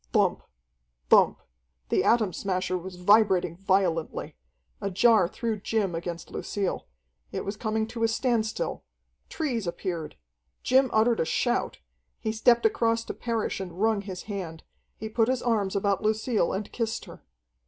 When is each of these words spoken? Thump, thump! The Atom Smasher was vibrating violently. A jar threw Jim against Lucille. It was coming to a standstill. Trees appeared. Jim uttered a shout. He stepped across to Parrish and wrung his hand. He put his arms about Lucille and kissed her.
Thump, 0.13 0.41
thump! 1.09 1.43
The 1.89 2.03
Atom 2.03 2.33
Smasher 2.33 2.75
was 2.75 2.95
vibrating 2.95 3.55
violently. 3.55 4.35
A 4.81 4.89
jar 4.89 5.27
threw 5.27 5.59
Jim 5.59 5.93
against 5.93 6.31
Lucille. 6.31 6.87
It 7.31 7.45
was 7.45 7.55
coming 7.55 7.85
to 7.89 8.01
a 8.03 8.07
standstill. 8.07 8.83
Trees 9.29 9.67
appeared. 9.67 10.15
Jim 10.63 10.89
uttered 10.91 11.19
a 11.19 11.25
shout. 11.25 11.77
He 12.17 12.31
stepped 12.31 12.65
across 12.65 13.03
to 13.05 13.13
Parrish 13.13 13.59
and 13.59 13.79
wrung 13.79 14.01
his 14.01 14.23
hand. 14.23 14.63
He 14.97 15.07
put 15.07 15.27
his 15.27 15.43
arms 15.43 15.75
about 15.75 16.01
Lucille 16.01 16.51
and 16.51 16.71
kissed 16.71 17.05
her. 17.05 17.21